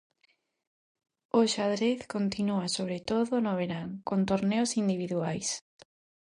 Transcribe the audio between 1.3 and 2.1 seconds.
O xadrez